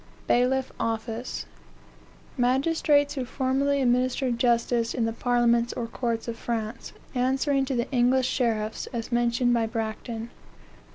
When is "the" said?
5.05-5.13, 7.75-7.87